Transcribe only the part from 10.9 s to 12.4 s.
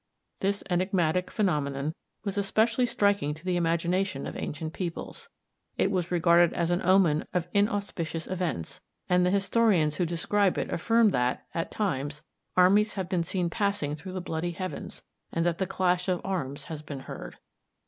that, at times,